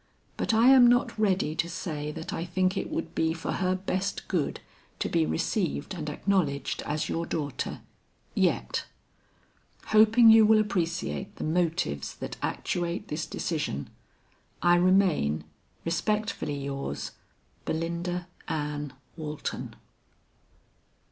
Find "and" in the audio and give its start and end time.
5.93-6.09